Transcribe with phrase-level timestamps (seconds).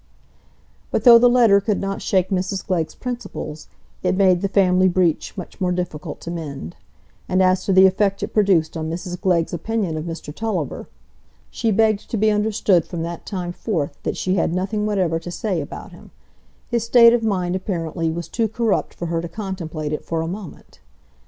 [0.89, 3.67] But though the letter could not shake Mrs Glegg's principles,
[4.01, 6.75] it made the family breach much more difficult to mend;
[7.29, 10.87] and as to the effect it produced on Mrs Glegg's opinion of Mr Tulliver,
[11.51, 15.29] she begged to be understood from that time forth that she had nothing whatever to
[15.29, 16.09] say about him;
[16.67, 20.27] his state of mind, apparently, was too corrupt for her to contemplate it for a
[20.27, 20.79] moment.